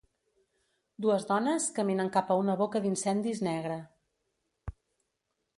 Dues 1.05 1.27
dones 1.31 1.67
caminen 1.75 2.11
cap 2.17 2.31
a 2.31 2.39
una 2.45 2.57
boca 2.63 2.83
d'incendis 2.87 3.45
negra. 3.51 3.79